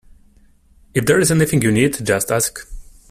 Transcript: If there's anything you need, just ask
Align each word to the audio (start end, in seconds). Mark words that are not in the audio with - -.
If 0.95 1.05
there's 1.05 1.29
anything 1.29 1.61
you 1.61 1.71
need, 1.71 2.03
just 2.03 2.31
ask 2.31 2.67